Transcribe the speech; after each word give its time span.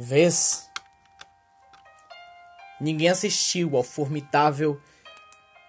Vês? 0.00 0.70
Ninguém 2.80 3.08
assistiu 3.08 3.76
ao 3.76 3.82
formidável 3.82 4.80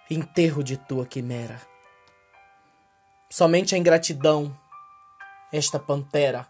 enterro 0.08 0.62
de 0.62 0.76
tua 0.76 1.04
quimera. 1.04 1.60
Somente 3.28 3.74
a 3.74 3.78
ingratidão, 3.78 4.56
esta 5.52 5.80
pantera, 5.80 6.46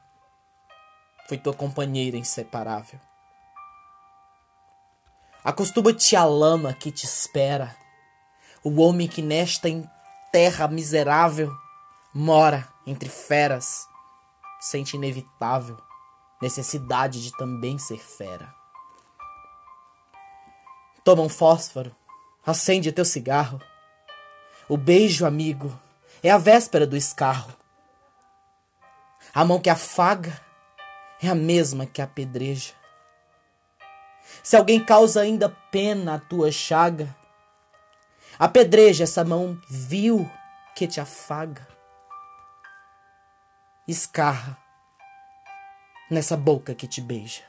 foi 1.26 1.38
tua 1.38 1.54
companheira 1.54 2.18
inseparável. 2.18 3.00
Acostuma-te 5.42 6.14
à 6.14 6.24
lama 6.24 6.74
que 6.74 6.92
te 6.92 7.06
espera, 7.06 7.74
o 8.62 8.78
homem 8.82 9.08
que 9.08 9.22
nesta 9.22 9.68
terra 10.30 10.68
miserável 10.68 11.50
mora 12.12 12.68
entre 12.86 13.08
feras, 13.08 13.86
sente 14.60 14.96
inevitável 14.96 15.89
necessidade 16.40 17.22
de 17.22 17.36
também 17.36 17.78
ser 17.78 17.98
fera. 17.98 18.54
Toma 21.04 21.22
um 21.22 21.28
fósforo, 21.28 21.94
acende 22.44 22.92
teu 22.92 23.04
cigarro. 23.04 23.60
O 24.68 24.76
beijo, 24.76 25.26
amigo, 25.26 25.78
é 26.22 26.30
a 26.30 26.38
véspera 26.38 26.86
do 26.86 26.96
escarro. 26.96 27.52
A 29.34 29.44
mão 29.44 29.60
que 29.60 29.70
afaga 29.70 30.40
é 31.22 31.28
a 31.28 31.34
mesma 31.34 31.86
que 31.86 32.00
apedreja. 32.00 32.74
Se 34.42 34.56
alguém 34.56 34.84
causa 34.84 35.20
ainda 35.20 35.48
pena 35.70 36.14
à 36.14 36.18
tua 36.18 36.50
chaga, 36.50 37.14
apedreja 38.38 39.04
essa 39.04 39.24
mão 39.24 39.60
vil 39.68 40.30
que 40.74 40.86
te 40.86 41.00
afaga. 41.00 41.66
Escarra 43.86 44.59
nessa 46.10 46.36
boca 46.36 46.74
que 46.74 46.88
te 46.88 47.00
beija. 47.00 47.42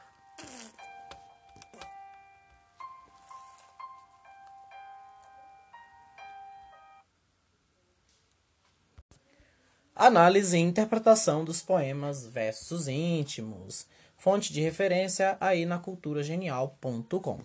Análise 9.95 10.57
e 10.57 10.59
interpretação 10.59 11.43
dos 11.43 11.61
poemas 11.61 12.25
Versos 12.25 12.87
Íntimos. 12.87 13.85
Fonte 14.17 14.51
de 14.53 14.61
referência 14.61 15.37
aí 15.39 15.65
na 15.65 15.77
culturagenial.com. 15.77 17.39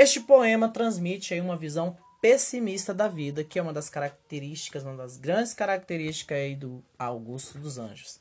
Este 0.00 0.20
poema 0.20 0.68
transmite 0.68 1.34
aí 1.34 1.40
uma 1.40 1.56
visão 1.56 1.96
pessimista 2.22 2.94
da 2.94 3.08
vida, 3.08 3.42
que 3.42 3.58
é 3.58 3.62
uma 3.62 3.72
das 3.72 3.90
características, 3.90 4.84
uma 4.84 4.94
das 4.94 5.16
grandes 5.16 5.52
características 5.52 6.38
aí 6.38 6.54
do 6.54 6.84
Augusto 6.96 7.58
dos 7.58 7.78
Anjos. 7.78 8.20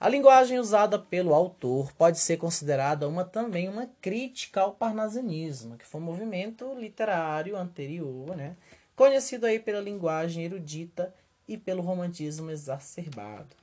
A 0.00 0.08
linguagem 0.08 0.58
usada 0.58 0.98
pelo 0.98 1.34
autor 1.34 1.92
pode 1.92 2.18
ser 2.18 2.38
considerada 2.38 3.06
uma 3.06 3.26
também 3.26 3.68
uma 3.68 3.90
crítica 4.00 4.62
ao 4.62 4.72
parnasianismo, 4.72 5.76
que 5.76 5.84
foi 5.84 6.00
um 6.00 6.04
movimento 6.04 6.72
literário 6.72 7.58
anterior, 7.58 8.34
né, 8.34 8.56
conhecido 8.96 9.44
aí 9.44 9.58
pela 9.58 9.82
linguagem 9.82 10.44
erudita 10.44 11.14
e 11.46 11.58
pelo 11.58 11.82
romantismo 11.82 12.50
exacerbado. 12.50 13.54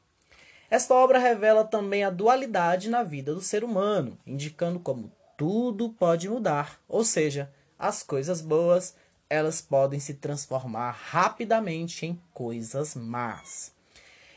Esta 0.69 0.93
obra 0.93 1.17
revela 1.17 1.63
também 1.63 2.03
a 2.03 2.11
dualidade 2.11 2.91
na 2.91 3.01
vida 3.01 3.33
do 3.33 3.41
ser 3.41 3.63
humano, 3.63 4.19
indicando 4.23 4.79
como 4.79 5.11
tudo 5.37 5.89
pode 5.89 6.29
mudar, 6.29 6.79
ou 6.87 7.03
seja, 7.03 7.51
as 7.77 8.03
coisas 8.03 8.41
boas, 8.41 8.95
elas 9.29 9.61
podem 9.61 9.99
se 9.99 10.13
transformar 10.13 10.91
rapidamente 10.91 12.05
em 12.05 12.19
coisas 12.33 12.95
más. 12.95 13.73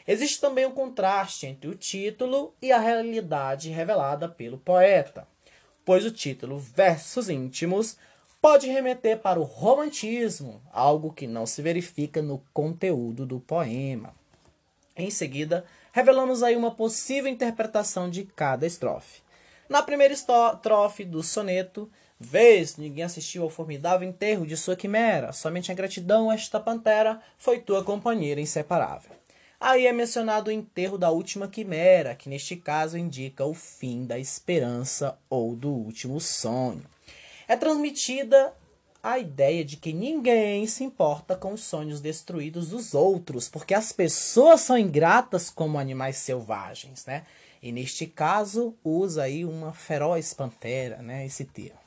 Existe 0.06 0.41
também 0.41 0.65
um 0.65 0.72
contraste 0.72 1.47
entre 1.47 1.69
o 1.69 1.75
título 1.75 2.55
e 2.62 2.72
a 2.72 2.78
realidade 2.78 3.69
revelada 3.69 4.28
pelo 4.28 4.59
poeta, 4.59 5.28
pois 5.84 6.05
o 6.05 6.11
título 6.11 6.59
Versos 6.59 7.28
Íntimos 7.28 7.97
pode 8.41 8.69
remeter 8.69 9.19
para 9.19 9.39
o 9.39 9.43
romantismo, 9.43 10.62
algo 10.72 11.12
que 11.12 11.27
não 11.27 11.45
se 11.45 11.61
verifica 11.61 12.22
no 12.22 12.43
conteúdo 12.55 13.27
do 13.27 13.41
poema. 13.41 14.15
Em 14.97 15.11
seguida, 15.11 15.65
revelamos 15.93 16.43
aí 16.43 16.56
uma 16.56 16.75
possível 16.75 17.31
interpretação 17.31 18.09
de 18.09 18.25
cada 18.25 18.67
estrofe. 18.67 19.21
Na 19.69 19.83
primeira 19.83 20.15
estrofe 20.15 21.05
do 21.05 21.23
soneto, 21.23 21.91
Vês, 22.21 22.77
ninguém 22.77 23.05
assistiu 23.05 23.45
ao 23.45 23.51
formidável 23.51 24.09
enterro 24.09 24.45
de 24.45 24.56
sua 24.56 24.75
quimera, 24.75 25.33
somente 25.33 25.71
a 25.71 25.75
gratidão 25.75 26.33
esta 26.33 26.59
pantera 26.59 27.21
foi 27.37 27.61
tua 27.61 27.84
companheira 27.84 28.41
inseparável. 28.41 29.12
Aí 29.61 29.87
é 29.87 29.93
mencionado 29.93 30.51
o 30.51 30.53
enterro 30.53 30.99
da 30.99 31.11
última 31.11 31.47
quimera, 31.47 32.17
que 32.17 32.28
neste 32.28 32.57
caso 32.57 32.99
indica 32.99 33.45
o 33.45 33.55
fim 33.55 34.05
da 34.05 34.19
esperança 34.19 35.17
ou 35.31 35.55
do 35.55 35.69
último 35.69 36.21
sonho. 36.21 36.83
É 37.47 37.57
transmitida 37.57 38.53
a 39.03 39.19
ideia 39.19 39.65
de 39.65 39.77
que 39.77 39.93
ninguém 39.93 40.67
se 40.67 40.83
importa 40.83 41.37
com 41.37 41.53
os 41.53 41.62
sonhos 41.62 42.01
destruídos 42.01 42.71
dos 42.71 42.95
outros, 42.95 43.49
porque 43.49 43.75
as 43.75 43.93
pessoas 43.93 44.61
são 44.61 44.77
ingratas 44.77 45.51
como 45.51 45.78
animais 45.78 46.17
selvagens, 46.17 47.07
né? 47.07 47.25
E 47.63 47.73
neste 47.73 48.07
caso 48.07 48.75
usa 48.85 49.25
aí 49.25 49.45
uma 49.45 49.73
feroz 49.73 50.33
pantera, 50.33 50.99
né, 51.03 51.27
esse 51.27 51.45
termo. 51.45 51.79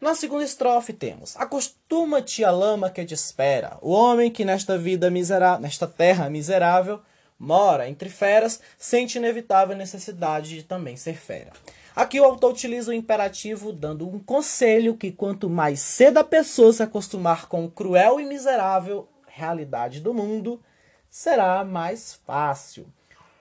Na 0.00 0.16
segunda 0.16 0.42
estrofe 0.42 0.92
temos: 0.92 1.36
Acostuma-te 1.36 2.44
à 2.44 2.50
lama 2.50 2.90
que 2.90 3.04
te 3.04 3.14
espera. 3.14 3.78
O 3.80 3.92
homem 3.92 4.32
que 4.32 4.44
nesta 4.44 4.76
vida 4.76 5.08
miserável, 5.08 5.60
nesta 5.60 5.86
terra 5.86 6.28
miserável, 6.28 7.00
mora 7.38 7.88
entre 7.88 8.08
feras, 8.08 8.60
sente 8.76 9.18
inevitável 9.18 9.76
necessidade 9.76 10.48
de 10.48 10.64
também 10.64 10.96
ser 10.96 11.14
fera. 11.14 11.52
Aqui 11.94 12.18
o 12.18 12.24
autor 12.24 12.52
utiliza 12.52 12.90
o 12.90 12.94
imperativo 12.94 13.72
dando 13.72 14.08
um 14.08 14.18
conselho 14.18 14.96
que 14.96 15.12
quanto 15.12 15.48
mais 15.48 15.78
cedo 15.78 16.18
a 16.18 16.24
pessoa 16.24 16.72
se 16.72 16.82
acostumar 16.82 17.46
com 17.46 17.64
o 17.64 17.70
cruel 17.70 18.18
e 18.18 18.24
miserável 18.24 19.06
realidade 19.26 20.00
do 20.00 20.12
mundo, 20.12 20.60
será 21.08 21.64
mais 21.64 22.14
fácil. 22.26 22.86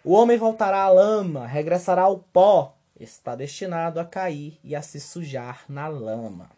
O 0.03 0.13
homem 0.13 0.35
voltará 0.35 0.81
à 0.81 0.89
lama, 0.89 1.45
regressará 1.45 2.01
ao 2.01 2.17
pó, 2.17 2.75
está 2.99 3.35
destinado 3.35 3.99
a 3.99 4.05
cair 4.05 4.59
e 4.63 4.75
a 4.75 4.81
se 4.81 4.99
sujar 4.99 5.63
na 5.69 5.87
lama. 5.87 6.49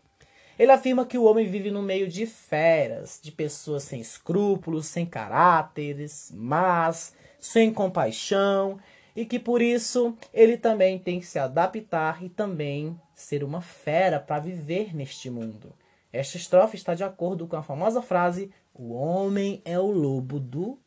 Ele 0.58 0.72
afirma 0.72 1.06
que 1.06 1.18
o 1.18 1.26
homem 1.26 1.46
vive 1.46 1.70
no 1.70 1.82
meio 1.82 2.08
de 2.08 2.26
feras, 2.26 3.20
de 3.22 3.34
pessoas 3.34 3.84
sem 3.84 4.00
escrúpulos, 4.00 4.86
sem 4.86 5.06
caráteres, 5.06 6.32
mas 6.34 7.14
sem 7.38 7.74
compaixão, 7.74 8.80
e 9.14 9.26
que 9.26 9.38
por 9.38 9.62
isso 9.62 10.16
ele 10.34 10.56
também 10.56 10.98
tem 10.98 11.20
que 11.20 11.26
se 11.26 11.38
adaptar 11.38 12.24
e 12.24 12.30
também 12.30 12.98
ser 13.14 13.44
uma 13.44 13.60
fera 13.60 14.22
para 14.22 14.40
viver 14.40 14.96
neste 14.96 15.30
mundo. 15.30 15.74
Esta 16.14 16.38
estrofe 16.38 16.78
está 16.78 16.96
de 16.96 17.04
acordo 17.04 17.46
com 17.46 17.58
a 17.58 17.64
famosa 17.64 18.02
frase: 18.02 18.50
O 18.74 18.94
homem 18.94 19.62
é 19.66 19.78
o 19.78 19.92
lobo 19.92 20.40
do 20.40 20.80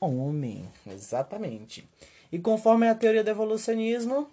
homem. 0.00 0.68
Exatamente. 0.86 1.88
E 2.30 2.38
conforme 2.38 2.88
a 2.88 2.94
teoria 2.94 3.24
do 3.24 3.30
evolucionismo, 3.30 4.30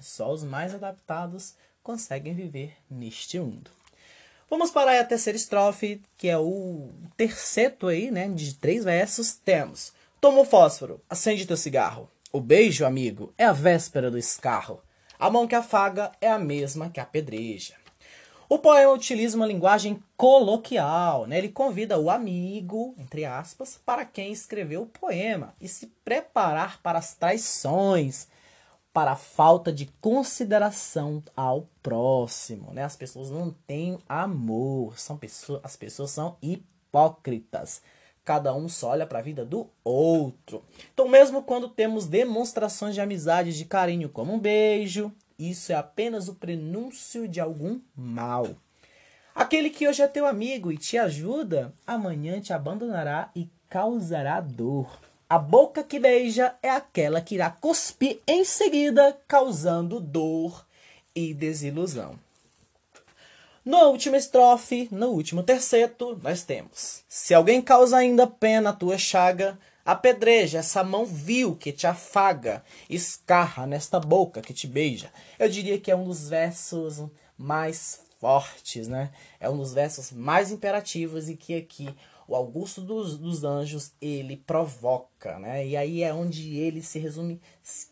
só 0.00 0.32
os 0.32 0.44
mais 0.44 0.74
adaptados 0.74 1.54
conseguem 1.82 2.34
viver 2.34 2.76
neste 2.90 3.38
mundo. 3.38 3.70
Vamos 4.48 4.70
para 4.70 5.00
a 5.00 5.04
terceira 5.04 5.36
estrofe, 5.36 6.00
que 6.16 6.28
é 6.28 6.38
o 6.38 6.88
terceto 7.16 7.88
aí, 7.88 8.10
né, 8.10 8.28
de 8.28 8.54
três 8.54 8.84
versos. 8.84 9.34
Temos: 9.34 9.92
Toma 10.20 10.40
o 10.40 10.44
fósforo, 10.44 11.00
acende 11.10 11.46
teu 11.46 11.56
cigarro. 11.56 12.08
O 12.32 12.40
beijo, 12.40 12.84
amigo, 12.84 13.32
é 13.36 13.44
a 13.44 13.52
véspera 13.52 14.10
do 14.10 14.18
escarro. 14.18 14.80
A 15.18 15.30
mão 15.30 15.46
que 15.46 15.54
afaga 15.54 16.12
é 16.20 16.28
a 16.28 16.38
mesma 16.38 16.90
que 16.90 17.00
apedreja. 17.00 17.74
O 18.48 18.58
poema 18.58 18.92
utiliza 18.92 19.36
uma 19.36 19.46
linguagem 19.46 20.00
coloquial, 20.16 21.26
né? 21.26 21.38
Ele 21.38 21.48
convida 21.48 21.98
o 21.98 22.08
amigo, 22.08 22.94
entre 22.96 23.24
aspas, 23.24 23.80
para 23.84 24.04
quem 24.04 24.30
escreveu 24.30 24.82
o 24.82 24.86
poema 24.86 25.52
e 25.60 25.66
se 25.66 25.88
preparar 26.04 26.80
para 26.80 26.96
as 26.98 27.14
traições, 27.14 28.28
para 28.92 29.12
a 29.12 29.16
falta 29.16 29.72
de 29.72 29.86
consideração 30.00 31.22
ao 31.36 31.68
próximo, 31.82 32.72
né? 32.72 32.84
As 32.84 32.94
pessoas 32.94 33.30
não 33.32 33.50
têm 33.66 33.98
amor, 34.08 34.96
são 34.96 35.18
pessoas, 35.18 35.60
as 35.64 35.74
pessoas 35.74 36.12
são 36.12 36.36
hipócritas. 36.40 37.82
Cada 38.24 38.54
um 38.54 38.68
só 38.68 38.90
olha 38.90 39.06
para 39.06 39.18
a 39.18 39.22
vida 39.22 39.44
do 39.44 39.68
outro. 39.84 40.62
Então, 40.94 41.08
mesmo 41.08 41.42
quando 41.42 41.68
temos 41.68 42.06
demonstrações 42.06 42.94
de 42.94 43.00
amizade, 43.00 43.56
de 43.56 43.64
carinho, 43.64 44.08
como 44.08 44.32
um 44.32 44.38
beijo, 44.38 45.12
isso 45.38 45.72
é 45.72 45.74
apenas 45.74 46.28
o 46.28 46.34
prenúncio 46.34 47.28
de 47.28 47.40
algum 47.40 47.80
mal. 47.94 48.48
Aquele 49.34 49.68
que 49.68 49.86
hoje 49.86 50.02
é 50.02 50.08
teu 50.08 50.26
amigo 50.26 50.72
e 50.72 50.78
te 50.78 50.96
ajuda, 50.96 51.72
amanhã 51.86 52.40
te 52.40 52.52
abandonará 52.52 53.30
e 53.36 53.50
causará 53.68 54.40
dor. 54.40 54.98
A 55.28 55.38
boca 55.38 55.82
que 55.82 55.98
beija 55.98 56.54
é 56.62 56.70
aquela 56.70 57.20
que 57.20 57.34
irá 57.34 57.50
cuspir 57.50 58.20
em 58.26 58.44
seguida, 58.44 59.18
causando 59.26 60.00
dor 60.00 60.64
e 61.14 61.34
desilusão. 61.34 62.18
Na 63.64 63.82
última 63.82 64.16
estrofe, 64.16 64.88
no 64.92 65.08
último 65.08 65.42
terceto, 65.42 66.18
nós 66.22 66.44
temos: 66.44 67.02
Se 67.08 67.34
alguém 67.34 67.60
causa 67.60 67.96
ainda 67.96 68.24
pena 68.26 68.70
a 68.70 68.72
tua 68.72 68.96
chaga, 68.96 69.58
apedreja 69.86 70.58
essa 70.58 70.82
mão 70.82 71.06
vil 71.06 71.54
que 71.54 71.70
te 71.70 71.86
afaga, 71.86 72.64
escarra 72.90 73.66
nesta 73.66 74.00
boca 74.00 74.42
que 74.42 74.52
te 74.52 74.66
beija. 74.66 75.12
Eu 75.38 75.48
diria 75.48 75.78
que 75.78 75.90
é 75.90 75.96
um 75.96 76.04
dos 76.04 76.28
versos 76.28 77.04
mais 77.38 78.00
fortes, 78.18 78.88
né? 78.88 79.12
É 79.38 79.48
um 79.48 79.56
dos 79.56 79.72
versos 79.72 80.10
mais 80.10 80.50
imperativos 80.50 81.28
e 81.28 81.36
que 81.36 81.54
aqui 81.54 81.94
o 82.26 82.34
Augusto 82.34 82.80
dos, 82.80 83.16
dos 83.16 83.44
Anjos 83.44 83.92
ele 84.00 84.36
provoca, 84.36 85.38
né? 85.38 85.64
E 85.64 85.76
aí 85.76 86.02
é 86.02 86.12
onde 86.12 86.56
ele 86.56 86.82
se 86.82 86.98
resume 86.98 87.40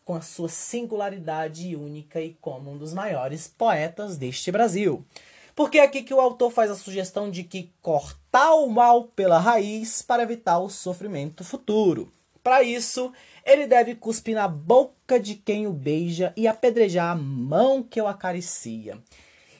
com 0.04 0.14
a 0.14 0.20
sua 0.20 0.48
singularidade 0.48 1.76
única 1.76 2.20
e 2.20 2.34
como 2.40 2.72
um 2.72 2.76
dos 2.76 2.92
maiores 2.92 3.46
poetas 3.46 4.16
deste 4.16 4.50
Brasil. 4.50 5.04
Porque 5.54 5.78
é 5.78 5.82
aqui 5.82 6.02
que 6.02 6.12
o 6.12 6.20
autor 6.20 6.50
faz 6.50 6.70
a 6.70 6.74
sugestão 6.74 7.30
de 7.30 7.44
que 7.44 7.70
cortar 7.80 8.54
o 8.54 8.68
mal 8.68 9.04
pela 9.04 9.38
raiz 9.38 10.02
para 10.02 10.22
evitar 10.22 10.58
o 10.58 10.68
sofrimento 10.68 11.44
futuro. 11.44 12.10
Para 12.42 12.62
isso, 12.62 13.12
ele 13.44 13.66
deve 13.66 13.94
cuspir 13.94 14.34
na 14.34 14.48
boca 14.48 15.18
de 15.18 15.34
quem 15.34 15.66
o 15.66 15.72
beija 15.72 16.32
e 16.36 16.46
apedrejar 16.48 17.12
a 17.12 17.14
mão 17.14 17.82
que 17.82 18.00
o 18.00 18.06
acaricia. 18.06 18.98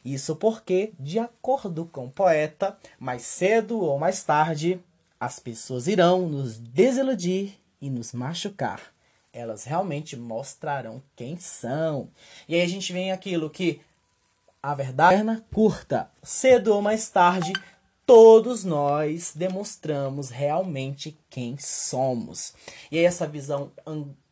Isso 0.04 0.36
porque, 0.36 0.92
de 0.98 1.18
acordo 1.18 1.86
com 1.86 2.06
o 2.06 2.10
poeta, 2.10 2.76
mais 2.98 3.22
cedo 3.22 3.80
ou 3.80 3.98
mais 3.98 4.22
tarde, 4.22 4.78
as 5.18 5.38
pessoas 5.38 5.86
irão 5.86 6.28
nos 6.28 6.58
desiludir 6.58 7.54
e 7.80 7.88
nos 7.88 8.12
machucar. 8.12 8.80
Elas 9.32 9.64
realmente 9.64 10.14
mostrarão 10.14 11.02
quem 11.16 11.38
são. 11.38 12.10
E 12.46 12.54
aí 12.54 12.60
a 12.60 12.68
gente 12.68 12.92
vem 12.92 13.10
aquilo 13.10 13.48
que 13.48 13.80
a 14.64 14.74
verdade 14.74 15.28
é 15.28 15.42
curta, 15.52 16.10
cedo 16.22 16.72
ou 16.74 16.80
mais 16.80 17.10
tarde, 17.10 17.52
todos 18.06 18.64
nós 18.64 19.34
demonstramos 19.36 20.30
realmente 20.30 21.18
quem 21.28 21.58
somos. 21.58 22.54
E 22.90 22.98
aí 22.98 23.04
essa 23.04 23.26
visão, 23.26 23.70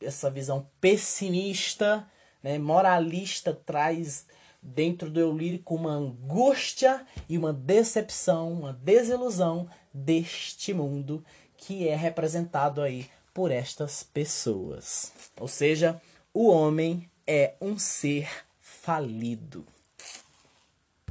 essa 0.01 0.31
visão 0.31 0.67
pessimista, 0.81 2.09
né, 2.43 2.59
moralista 2.59 3.53
traz 3.53 4.25
dentro 4.63 5.11
do 5.11 5.21
eu 5.21 5.37
lírico 5.37 5.75
uma 5.75 5.93
angústia 5.93 7.07
e 7.29 7.37
uma 7.37 7.53
decepção, 7.53 8.55
uma 8.55 8.73
desilusão 8.73 9.69
deste 9.93 10.73
mundo 10.73 11.23
que 11.59 11.87
é 11.87 11.95
representado 11.95 12.81
aí 12.81 13.07
por 13.35 13.51
estas 13.51 14.03
pessoas. 14.03 15.13
Ou 15.39 15.47
seja, 15.47 16.01
o 16.33 16.49
homem 16.49 17.07
é 17.27 17.53
um 17.61 17.79
ser 17.79 18.31
falido. 18.59 19.67